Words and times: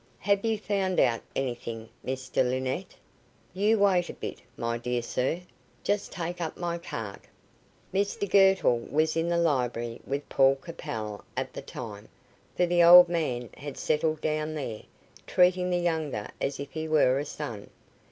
"Have 0.17 0.43
you 0.43 0.57
found 0.57 0.99
out 0.99 1.21
anything, 1.35 1.87
Mr 2.03 2.37
Linnett?" 2.43 2.95
"You 3.53 3.77
wait 3.77 4.09
a 4.09 4.13
bit, 4.13 4.41
my 4.57 4.79
dear 4.79 5.03
sir. 5.03 5.41
Just 5.83 6.11
take 6.11 6.41
up 6.41 6.55
the 6.55 6.81
card." 6.83 7.19
Mr 7.93 8.27
Girtle 8.27 8.79
was 8.89 9.15
in 9.15 9.27
the 9.29 9.37
library 9.37 10.01
with 10.03 10.27
Paul 10.27 10.55
Capel 10.55 11.23
at 11.37 11.53
the 11.53 11.61
time, 11.61 12.09
for 12.57 12.65
the 12.65 12.81
old 12.83 13.09
man 13.09 13.51
had 13.57 13.77
settled 13.77 14.21
down 14.21 14.55
there, 14.55 14.81
treating 15.27 15.69
the 15.69 15.77
younger 15.77 16.29
as 16.41 16.59
if 16.59 16.71
he 16.71 16.87
were 16.87 17.19
a 17.19 17.23
son. 17.25 17.69